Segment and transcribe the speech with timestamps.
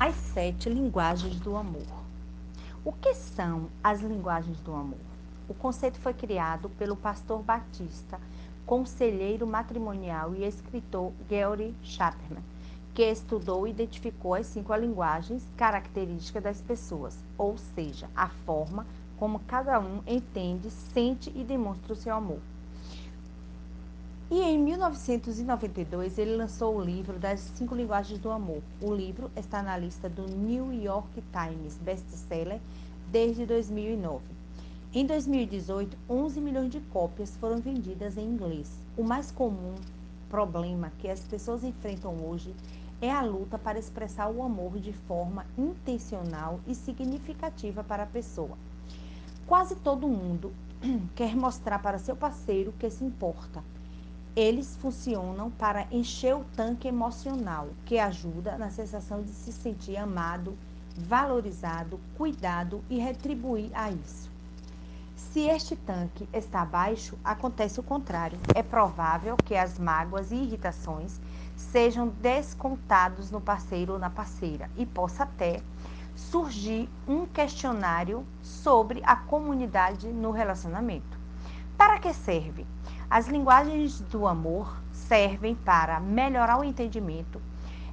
[0.00, 2.04] As sete linguagens do amor.
[2.84, 5.00] O que são as linguagens do amor?
[5.48, 8.20] O conceito foi criado pelo pastor batista,
[8.64, 12.40] conselheiro matrimonial e escritor Gary Chapman,
[12.94, 18.86] que estudou e identificou as cinco linguagens características das pessoas, ou seja, a forma
[19.18, 22.38] como cada um entende, sente e demonstra o seu amor.
[24.30, 28.62] E em 1992 ele lançou o livro das cinco linguagens do amor.
[28.78, 32.60] O livro está na lista do New York Times best-seller
[33.10, 34.22] desde 2009.
[34.92, 38.70] Em 2018, 11 milhões de cópias foram vendidas em inglês.
[38.98, 39.74] O mais comum
[40.28, 42.54] problema que as pessoas enfrentam hoje
[43.00, 48.58] é a luta para expressar o amor de forma intencional e significativa para a pessoa.
[49.46, 50.52] Quase todo mundo
[51.16, 53.64] quer mostrar para seu parceiro que se importa
[54.38, 60.56] eles funcionam para encher o tanque emocional, que ajuda na sensação de se sentir amado,
[60.96, 64.30] valorizado, cuidado e retribuir a isso.
[65.16, 68.38] Se este tanque está baixo, acontece o contrário.
[68.54, 71.20] É provável que as mágoas e irritações
[71.56, 75.60] sejam descontados no parceiro ou na parceira e possa até
[76.14, 81.18] surgir um questionário sobre a comunidade no relacionamento.
[81.76, 82.64] Para que serve?
[83.10, 87.40] As linguagens do amor servem para melhorar o entendimento,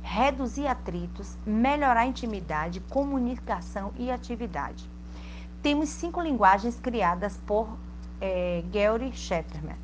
[0.03, 4.89] reduzir atritos, melhorar a intimidade, comunicação e atividade.
[5.61, 7.77] Temos cinco linguagens criadas por
[8.19, 9.77] é, Gary Shetterman.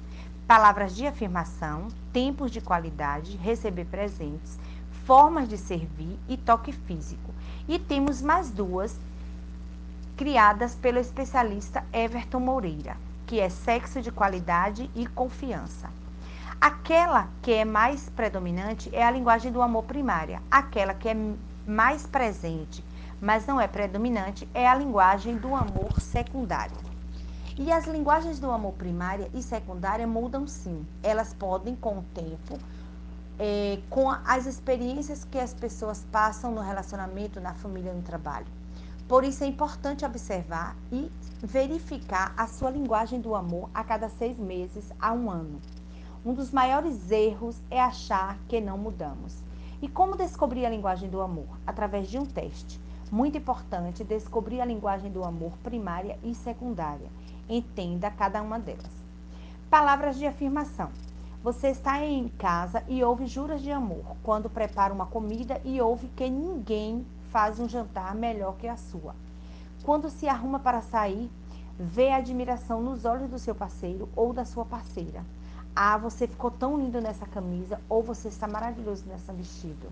[0.45, 4.59] Palavras de afirmação, tempos de qualidade, receber presentes,
[5.05, 7.33] formas de servir e toque físico.
[7.69, 8.99] E temos mais duas
[10.17, 12.97] criadas pelo especialista Everton Moreira
[13.31, 15.89] que é sexo de qualidade e confiança.
[16.59, 20.43] Aquela que é mais predominante é a linguagem do amor primária.
[20.51, 21.15] Aquela que é
[21.65, 22.83] mais presente,
[23.21, 26.75] mas não é predominante, é a linguagem do amor secundário.
[27.57, 30.85] E as linguagens do amor primária e secundária mudam sim.
[31.01, 32.59] Elas podem, com o tempo,
[33.39, 38.47] é, com as experiências que as pessoas passam no relacionamento, na família, no trabalho.
[39.11, 41.11] Por isso é importante observar e
[41.43, 45.59] verificar a sua linguagem do amor a cada seis meses a um ano.
[46.25, 49.43] Um dos maiores erros é achar que não mudamos.
[49.81, 51.59] E como descobrir a linguagem do amor?
[51.67, 52.79] Através de um teste.
[53.11, 57.09] Muito importante descobrir a linguagem do amor primária e secundária.
[57.49, 59.03] Entenda cada uma delas.
[59.69, 60.89] Palavras de afirmação.
[61.43, 66.07] Você está em casa e ouve juras de amor quando prepara uma comida e ouve
[66.15, 69.15] que ninguém faz um jantar melhor que a sua.
[69.83, 71.31] Quando se arruma para sair,
[71.79, 75.25] vê a admiração nos olhos do seu parceiro ou da sua parceira.
[75.75, 79.87] Ah, você ficou tão lindo nessa camisa ou você está maravilhoso nessa vestido.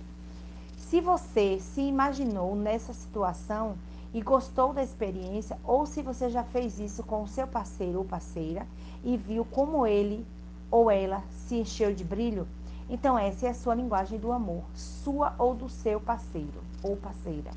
[0.78, 3.76] Se você se imaginou nessa situação
[4.14, 8.06] e gostou da experiência, ou se você já fez isso com o seu parceiro ou
[8.06, 8.68] parceira
[9.04, 10.26] e viu como ele
[10.70, 12.48] ou ela se encheu de brilho,
[12.90, 17.52] então, essa é a sua linguagem do amor, sua ou do seu parceiro ou parceira.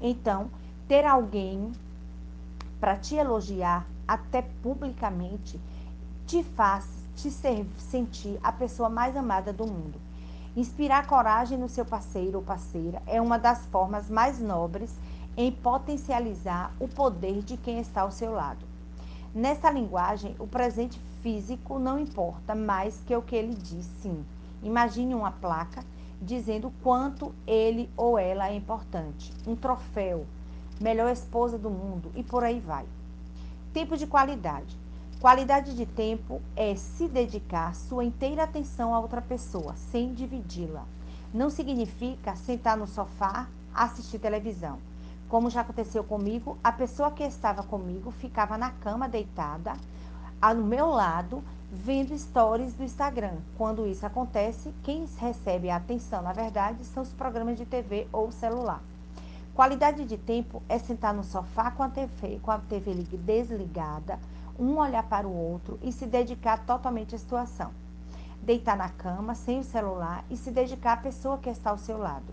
[0.00, 0.50] Então,
[0.88, 1.72] ter alguém
[2.80, 5.60] para te elogiar, até publicamente,
[6.26, 10.00] te faz te sentir a pessoa mais amada do mundo.
[10.56, 14.92] Inspirar coragem no seu parceiro ou parceira é uma das formas mais nobres
[15.36, 18.64] em potencializar o poder de quem está ao seu lado.
[19.34, 24.24] Nessa linguagem, o presente físico não importa mais que o que ele diz sim.
[24.64, 25.84] Imagine uma placa
[26.20, 30.26] dizendo quanto ele ou ela é importante, um troféu,
[30.80, 32.86] melhor esposa do mundo e por aí vai.
[33.74, 34.76] Tempo de qualidade.
[35.20, 40.84] Qualidade de tempo é se dedicar sua inteira atenção a outra pessoa, sem dividi-la.
[41.32, 44.78] Não significa sentar no sofá, assistir televisão.
[45.28, 49.74] Como já aconteceu comigo, a pessoa que estava comigo ficava na cama deitada,
[50.40, 51.42] ao meu lado,
[51.74, 53.36] vendo stories do Instagram.
[53.58, 58.30] Quando isso acontece, quem recebe a atenção, na verdade, são os programas de TV ou
[58.30, 58.80] celular.
[59.54, 64.18] Qualidade de tempo é sentar no sofá com a TV, com a TV desligada,
[64.58, 67.72] um olhar para o outro e se dedicar totalmente à situação.
[68.40, 71.98] Deitar na cama, sem o celular e se dedicar à pessoa que está ao seu
[71.98, 72.32] lado.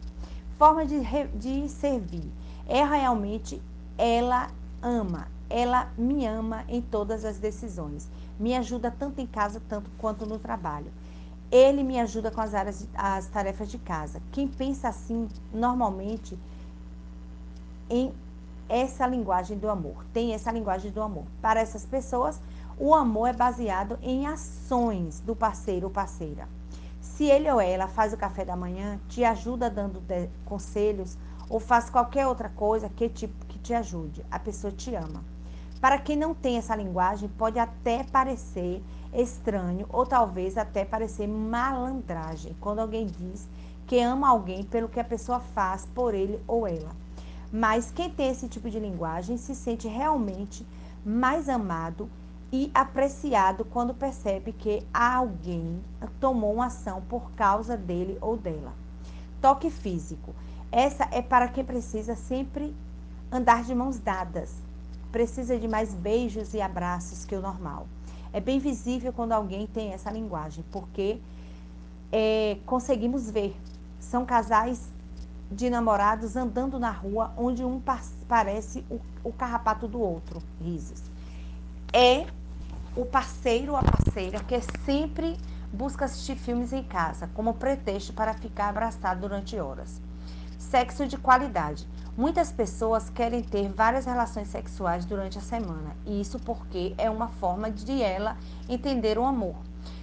[0.57, 0.99] Forma de,
[1.35, 2.27] de servir.
[2.65, 3.61] É realmente
[3.95, 4.49] ela
[4.81, 8.09] ama, ela me ama em todas as decisões.
[8.39, 10.91] Me ajuda tanto em casa tanto quanto no trabalho.
[11.51, 14.21] Ele me ajuda com as, áreas, as tarefas de casa.
[14.31, 16.37] Quem pensa assim, normalmente,
[17.89, 18.13] em
[18.67, 21.25] essa linguagem do amor, tem essa linguagem do amor.
[21.41, 22.39] Para essas pessoas,
[22.77, 26.47] o amor é baseado em ações do parceiro ou parceira.
[27.01, 30.01] Se ele ou ela faz o café da manhã, te ajuda dando
[30.45, 31.17] conselhos
[31.49, 33.27] ou faz qualquer outra coisa que que
[33.59, 35.23] te ajude, a pessoa te ama.
[35.81, 38.83] Para quem não tem essa linguagem, pode até parecer
[39.13, 43.47] estranho ou talvez até parecer malandragem quando alguém diz
[43.87, 46.91] que ama alguém pelo que a pessoa faz por ele ou ela.
[47.51, 50.67] Mas quem tem esse tipo de linguagem se sente realmente
[51.03, 52.09] mais amado
[52.51, 55.81] e apreciado quando percebe que alguém
[56.19, 58.73] tomou uma ação por causa dele ou dela.
[59.41, 60.35] Toque físico.
[60.71, 62.75] Essa é para quem precisa sempre
[63.31, 64.68] andar de mãos dadas.
[65.11, 67.87] Precisa de mais beijos e abraços que o normal.
[68.31, 71.19] É bem visível quando alguém tem essa linguagem, porque
[72.11, 73.55] é, conseguimos ver.
[73.99, 74.87] São casais
[75.51, 77.81] de namorados andando na rua, onde um
[78.27, 80.41] parece o, o carrapato do outro.
[80.61, 81.01] Risos.
[81.91, 82.27] É
[82.95, 85.37] o parceiro ou a parceira que sempre
[85.71, 90.01] busca assistir filmes em casa como pretexto para ficar abraçado durante horas.
[90.59, 91.87] Sexo de qualidade.
[92.17, 97.29] Muitas pessoas querem ter várias relações sexuais durante a semana, e isso porque é uma
[97.29, 99.55] forma de ela entender o amor.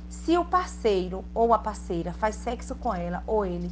[0.08, 3.70] Se o parceiro ou a parceira faz sexo com ela ou ele,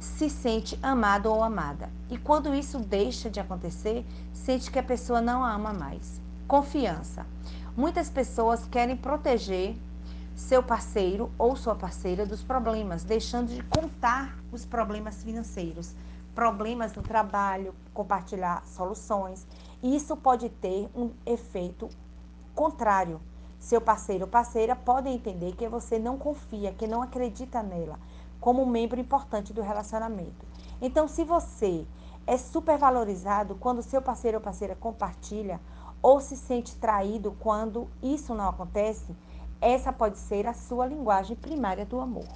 [0.00, 1.88] se sente amado ou amada.
[2.10, 6.20] E quando isso deixa de acontecer, sente que a pessoa não a ama mais.
[6.48, 7.24] Confiança.
[7.76, 9.76] Muitas pessoas querem proteger
[10.34, 15.94] seu parceiro ou sua parceira dos problemas, deixando de contar os problemas financeiros,
[16.34, 19.46] problemas no trabalho, compartilhar soluções.
[19.82, 21.88] Isso pode ter um efeito
[22.54, 23.20] contrário.
[23.58, 27.98] Seu parceiro ou parceira podem entender que você não confia, que não acredita nela
[28.40, 30.46] como um membro importante do relacionamento.
[30.80, 31.86] Então, se você
[32.26, 35.60] é supervalorizado quando seu parceiro ou parceira compartilha
[36.02, 39.14] ou se sente traído quando isso não acontece,
[39.60, 42.28] essa pode ser a sua linguagem primária do amor.